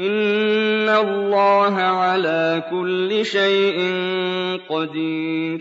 [0.00, 3.78] إِنَّ اللَّهَ عَلَىٰ كُلِّ شَيْءٍ
[4.68, 5.60] قَدِيرٌ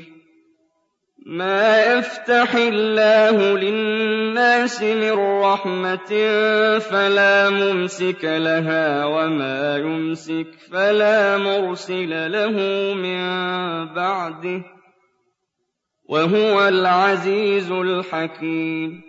[1.26, 5.12] مَا يَفْتَحِ اللَّهُ لِلنَّاسِ مِن
[5.44, 6.12] رَّحْمَةٍ
[6.80, 12.56] فَلَا مُمْسِكَ لَهَا وَمَا يُمْسِكْ فَلَا مُرْسِلَ لَهُ
[12.94, 13.22] مِن
[13.94, 14.64] بَعْدِهِ ۚ
[16.10, 19.09] وَهُوَ الْعَزِيزُ الْحَكِيمُ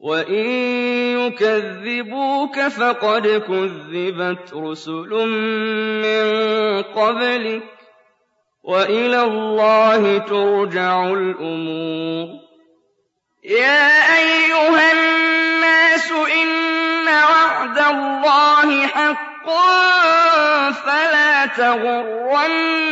[0.00, 0.44] وَإِن
[1.20, 5.10] يُكَذِّبُوكَ فَقَدْ كُذِّبَتْ رُسُلٌ
[6.02, 6.24] مِّن
[6.82, 7.64] قَبْلِكَ ۚ
[8.62, 12.28] وَإِلَى اللَّهِ تُرْجَعُ الْأُمُورُ
[13.44, 19.46] يَا أَيُّهَا النَّاسُ إِنَّ وَعْدَ اللَّهِ حَقٌّ
[20.72, 22.84] فَلَا تَغُرَّنَّكُمُ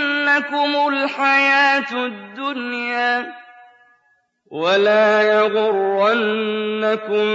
[0.88, 3.47] الْحَيَاةُ الدُّنْيَا
[4.50, 7.27] وَلَا يَغُرَّنَّكُم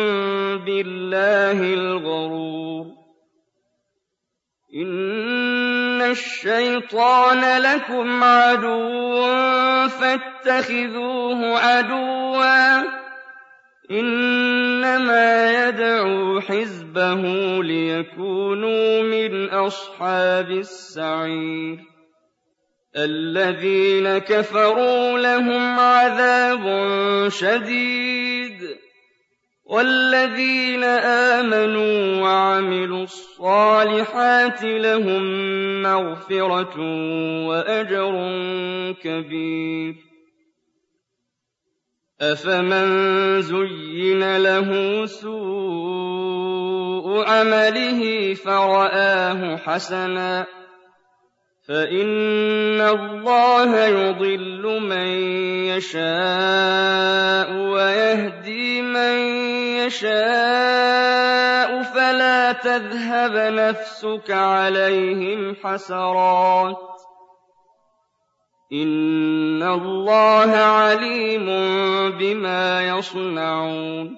[0.65, 2.85] بِاللَّهِ الْغَرُورُ
[4.75, 9.21] إِنَّ الشَّيْطَانَ لَكُمْ عَدُوٌّ
[9.89, 12.85] فَاتَّخِذُوهُ عَدُوًّا ۚ
[13.91, 17.21] إِنَّمَا يَدْعُو حِزْبَهُ
[17.63, 21.92] لِيَكُونُوا مِنْ أَصْحَابِ السَّعِيرِ
[22.97, 26.63] الَّذِينَ كَفَرُوا لَهُمْ عَذَابٌ
[27.29, 28.65] شَدِيدٌ ۖ
[29.65, 35.23] وَالَّذِينَ آمَنُوا وَعَمِلُوا الصَّالِحَاتِ لَهُم
[35.81, 36.75] مَّغْفِرَةٌ
[37.47, 38.13] وَأَجْرٌ
[39.03, 39.95] كَبِيرٌ
[42.21, 42.87] أَفَمَن
[43.41, 44.69] زُيِّنَ لَهُ
[45.05, 46.25] سُوءُ
[47.25, 50.45] عَمَلِهِ فَرَآهُ حَسَنًا
[51.67, 55.07] فَإِنَّ اللَّهَ يُضِلُّ مَن
[55.71, 59.15] يَشَاءُ وَيَهْدِي مَن
[59.87, 60.11] يَشَاءُ
[61.83, 66.79] فَلَا تَذْهَبَ نَفْسُكَ عَلَيْهِمْ حَسَرَاتٍ ۚ
[68.73, 71.45] إِنَّ اللَّهَ عَلِيمٌ
[72.19, 74.17] بِمَا يَصْنَعُونَ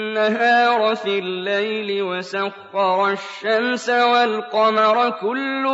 [0.17, 5.65] النهار في الليل وسخر الشمس والقمر كل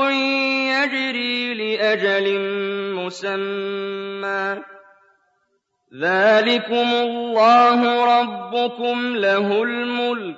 [0.70, 2.40] يجري لأجل
[2.94, 4.62] مسمى.
[6.02, 7.80] ذلكم الله
[8.20, 10.38] ربكم له الملك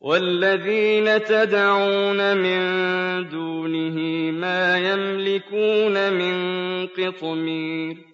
[0.00, 2.60] وَالَّذِينَ تَدْعُونَ مِن
[3.28, 6.36] دُونِهِ مَا يَمْلِكُونَ مِن
[6.86, 8.13] قِطْمِيرٍ.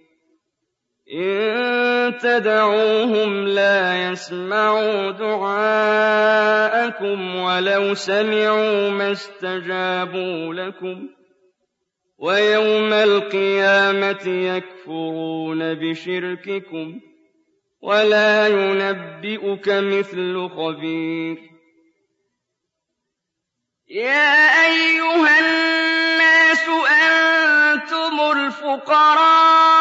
[1.14, 6.46] إِن تَدْعُوهُمْ لَا يَسْمَعُوا دُعَاءَكُمْ
[7.36, 11.10] وَلَوْ سَمِعُوا مَا اسْتَجَابُوا لَكُمْ ۖ
[12.18, 17.02] وَيَوْمَ الْقِيَامَةِ يَكْفُرُونَ بِشِرْكِكُمْ ۚ
[17.82, 21.36] وَلَا يُنَبِّئُكَ مِثْلُ خَبِيرٍ
[23.88, 24.32] يَا
[24.66, 26.68] أَيُّهَا النَّاسُ
[27.02, 29.80] أَنتُمُ الْفُقَرَاءُ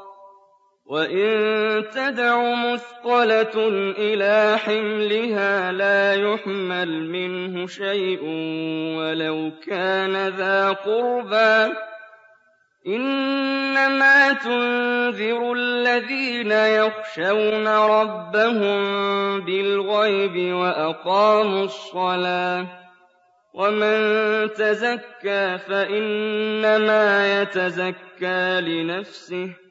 [0.91, 1.29] وإن
[1.89, 3.67] تدع مثقلة
[3.97, 8.19] إلى حملها لا يحمل منه شيء
[8.97, 11.73] ولو كان ذا قربى
[12.87, 18.81] إنما تنذر الذين يخشون ربهم
[19.41, 22.65] بالغيب وأقاموا الصلاة
[23.53, 23.99] وَمَن
[24.53, 29.70] تَزَكَّىٰ فَإِنَّمَا يَتَزَكَّىٰ لِنَفْسِهِ ۚ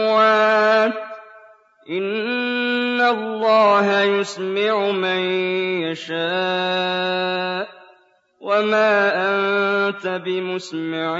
[3.61, 5.21] اللَّهَ يُسْمِعُ مَن
[5.85, 7.69] يَشَاءُ ۖ
[8.41, 8.93] وَمَا
[9.29, 11.17] أَنتَ بِمُسْمِعٍ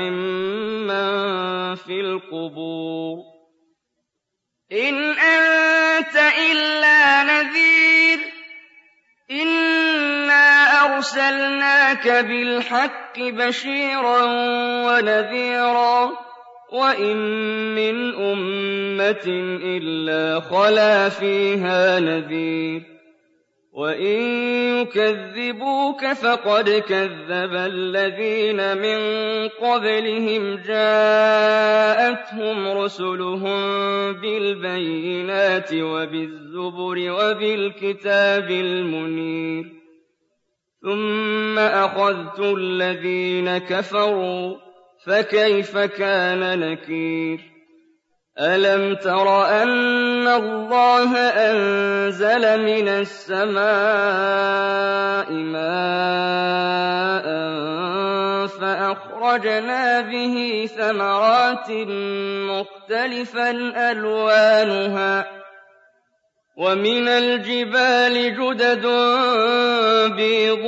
[0.89, 3.17] مَّن فِي الْقُبُورِ
[4.71, 6.15] إِنْ أَنتَ
[6.51, 8.19] إِلَّا نَذِيرٌ
[10.85, 14.21] أَرْسَلْنَاكَ بِالْحَقِّ بَشِيرًا
[14.85, 16.30] وَنَذِيرًا ۚ
[16.71, 17.17] وَإِن
[17.75, 19.27] مِّنْ أُمَّةٍ
[19.63, 22.83] إِلَّا خَلَا فِيهَا نَذِيرٌ ۚ
[23.73, 24.21] وَإِن
[24.79, 28.99] يُكَذِّبُوكَ فَقَدْ كَذَّبَ الَّذِينَ مِن
[29.49, 33.61] قَبْلِهِمْ جَاءَتْهُمْ رُسُلُهُم
[34.13, 39.65] بِالْبَيِّنَاتِ وَبِالزُّبُرِ وَبِالْكِتَابِ الْمُنِيرِ
[40.81, 44.70] ثُمَّ أَخَذْتُ الَّذِينَ كَفَرُوا
[45.05, 47.39] فَكَيْفَ كَانَ نَكِيرِ؟
[48.39, 53.61] أَلَمْ تَرَ أَنَّ اللَّهَ أَنزَلَ مِنَ السَّمَاءِ
[55.31, 57.25] مَاءً
[58.47, 61.71] فَأَخْرَجْنَا بِهِ ثَمَرَاتٍ
[62.51, 63.49] مُّخْتَلِفًا
[63.91, 65.25] أَلْوَانُهَا
[66.57, 68.85] وَمِنَ الْجِبَالِ جُدَدٌ
[70.15, 70.65] بِيضٌ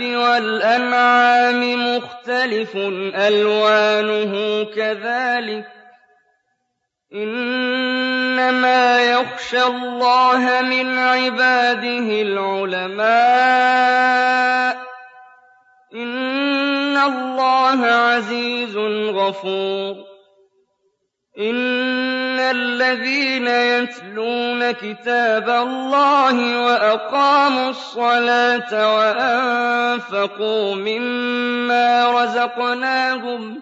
[0.01, 1.61] وَالْأَنْعَامِ
[1.97, 2.75] مُخْتَلِفٌ
[3.15, 4.33] أَلْوَانُهُ
[4.75, 5.65] كَذَٰلِكَ
[7.13, 13.15] إِنَّمَا يَخْشَى اللَّهَ مِنْ عِبَادِهِ الْعُلَمَاءُ
[14.75, 14.84] ۗ
[17.05, 18.77] اللَّهَ عَزِيزٌ
[19.15, 19.95] غَفُورٌ.
[21.39, 33.61] إِنَّ الَّذِينَ يَتْلُونَ كِتَابَ اللَّهِ وَأَقَامُوا الصَّلَاةَ وَأَنفَقُوا مِمَّا رَزَقْنَاهُمْ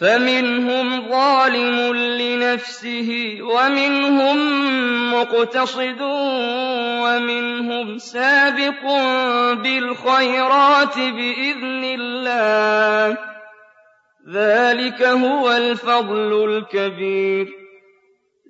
[0.00, 4.36] فَمِنْهُمْ ظَالِمٌ لِّنَفْسِهِ وَمِنْهُم
[5.14, 6.00] مُّقْتَصِدٌ
[7.04, 8.82] وَمِنْهُمْ سَابِقٌ
[9.52, 13.18] بِالْخَيْرَاتِ بِإِذْنِ اللَّهِ ۚ.
[14.30, 17.63] ذَٰلِكَ هُوَ الْفَضْلُ الْكَبِيرُ.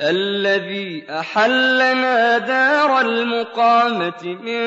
[0.00, 4.62] الَّذِي أَحَلَّنَا دَارَ الْمُقَامَةِ مِن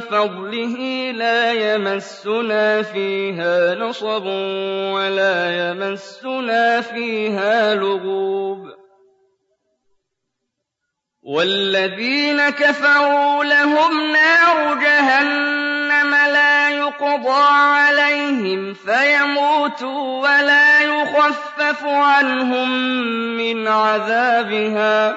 [0.00, 0.76] فَضْلِهِ
[1.12, 4.26] لَا يَمَسُّنَا فِيهَا نَصَبٌ
[4.94, 8.68] وَلَا يَمَسُّنَا فِيهَا لُغُوبٌ.
[11.22, 15.73] وَالَّذِينَ كَفَرُوا لَهُمْ نَارُ جَهَنَّمَ
[17.00, 22.70] يُقْضَىٰ عَلَيْهِمْ فَيَمُوتُوا وَلَا يُخَفَّفُ عَنْهُم
[23.36, 25.16] مِّنْ عَذَابِهَا ۚ.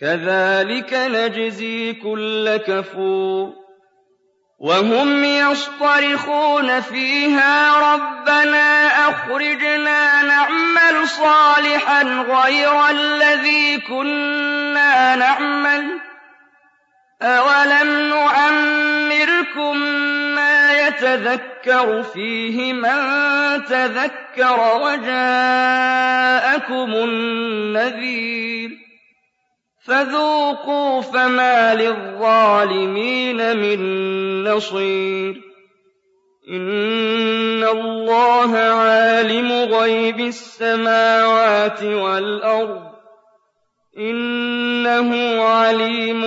[0.00, 3.52] كَذَٰلِكَ نَجْزِي كُلَّ كَفُورٍ.
[4.58, 14.13] وَهُمْ يَصْطَرِخُونَ فِيهَا رَبَّنَا أَخْرِجْنَا نَعْمَلْ صَالِحًا غَيْرَ الَّذِي كُنَّا
[21.14, 25.14] يَتَذَكَّرُ فِيهِ مَن تَذَكَّرَ وَجَاءَكُمُ
[26.94, 28.72] النَّذِيرُ ۖ
[29.86, 33.78] فَذُوقُوا فَمَا لِلظَّالِمِينَ مِن
[34.44, 35.40] نَّصِيرٍ
[36.50, 42.94] إِنَّ اللَّهَ عَالِمُ غَيْبِ السَّمَاوَاتِ وَالْأَرْضِ ۚ
[43.98, 46.22] إِنَّهُ عَلِيمٌ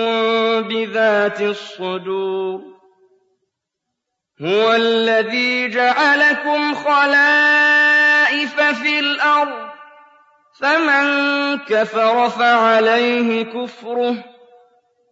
[0.62, 2.77] بِذَاتِ الصُّدُورِ
[4.42, 9.70] هُوَ الَّذِي جَعَلَكُمْ خَلَائِفَ فِي الْأَرْضِ ۚ.
[10.60, 11.04] فَمَن
[11.58, 14.16] كَفَرَ فَعَلَيْهِ كُفْرُهُ ۖ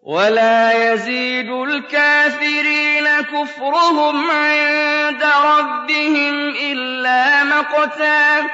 [0.03, 8.47] وَلَا يَزِيدُ الْكَافِرِينَ كُفْرُهُمْ عِندَ رَبِّهِمْ إِلَّا مَقْتًا ۖ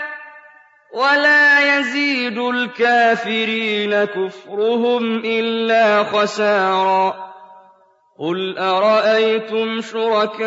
[0.94, 7.31] وَلَا يَزِيدُ الْكَافِرِينَ كُفْرُهُمْ إِلَّا خَسَارًا.
[8.22, 10.44] قُلْ أَرَأَيْتُمْ شُرَكَاءَكُمُ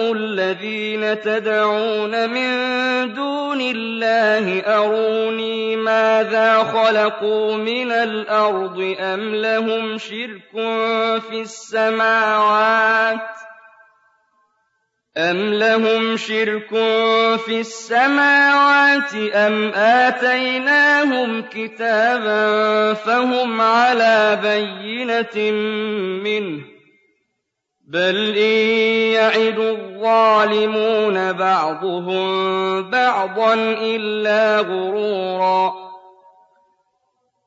[0.00, 2.50] الَّذِينَ تَدْعُونَ مِن
[3.14, 10.50] دُونِ اللَّهِ أَرُونِي مَاذَا خَلَقُوا مِنَ الْأَرْضِ أَمْ لَهُمْ شِرْكٌ
[11.30, 13.43] فِي السَّمَاوَاتِ
[15.16, 16.68] أَمْ لَهُمْ شِرْكٌ
[17.46, 25.50] فِي السَّمَاوَاتِ أَمْ آتَيْنَاهُمْ كِتَابًا فَهُمْ عَلَىٰ بَيِّنَةٍ
[26.26, 26.66] مِّنْهُ ۚ
[27.88, 28.58] بَلْ إِن
[29.14, 32.26] يَعِدُ الظَّالِمُونَ بَعْضُهُم
[32.90, 33.54] بَعْضًا
[33.94, 35.72] إِلَّا غُرُورًا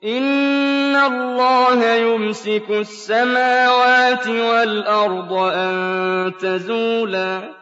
[0.04, 7.57] إِنَّ اللَّهَ يُمْسِكُ السَّمَاوَاتِ وَالْأَرْضَ أَن تَزُولَا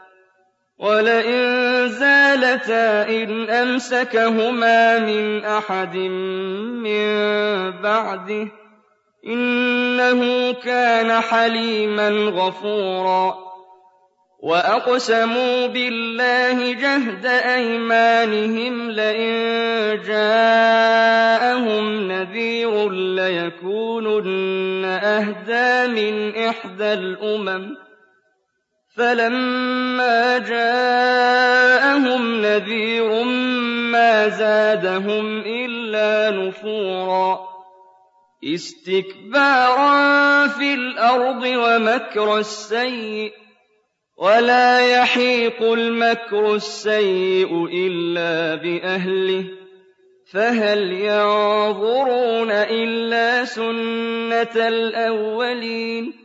[0.79, 5.96] وَلَئِن زَالَتَا إِنْ أَمْسَكَهُمَا مِنْ أَحَدٍ
[6.84, 7.08] مِّن
[7.82, 8.50] بَعْدِهِ ۚ
[9.27, 13.36] إِنَّهُ كَانَ حَلِيمًا غَفُورًا
[14.44, 19.34] وَأَقْسَمُوا بِاللَّهِ جَهْدَ أَيْمَانِهِمْ لَئِن
[20.08, 27.84] جَاءَهُمْ نَذِيرٌ لَّيَكُونُنَّ أَهْدَىٰ مِنْ إحدى الأمم
[28.97, 33.23] فلما جاءهم نذير
[33.91, 37.39] ما زادهم إلا نفورا
[38.43, 43.31] استكبارا في الأرض ومكر السيئ
[44.17, 49.45] ولا يحيق المكر السيء إلا بأهله
[50.31, 56.25] فهل ينظرون إلا سنة الأولين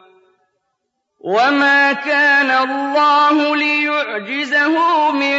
[1.23, 4.75] وَمَا كَانَ اللَّهُ لِيُعْجِزَهُ
[5.11, 5.37] مِن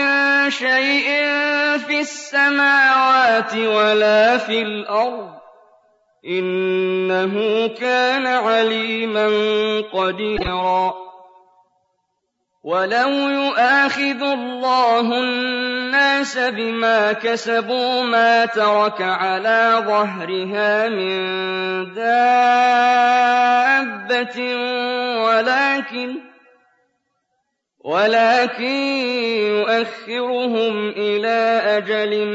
[0.51, 1.07] شَيْءٍ
[1.79, 5.31] فِي السَّمَاوَاتِ وَلَا فِي الْأَرْضِ
[6.27, 7.35] إِنَّهُ
[7.69, 9.27] كَانَ عَلِيمًا
[9.93, 10.95] قَدِيرًا
[12.63, 21.19] وَلَوْ يُؤَاخِذُ اللَّهُ النَّاسَ بِمَا كَسَبُوا مَا تَرَكَ عَلَىٰ ظَهْرِهَا مِن
[21.95, 23.19] دَابَّةٍ
[25.27, 26.33] وَلَٰكِن
[27.83, 28.75] ولكن
[29.59, 32.27] يؤخرهم إلى أجل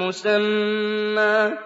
[0.00, 1.65] مسمى